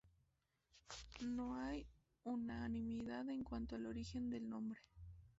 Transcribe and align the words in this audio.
No 1.19 1.53
hay 1.63 1.85
unanimidad 2.23 3.29
en 3.29 3.43
cuanto 3.43 3.75
al 3.75 3.85
origen 3.85 4.31
del 4.31 4.49
nombre. 4.49 4.81